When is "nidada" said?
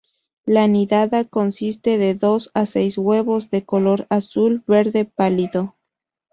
0.67-1.25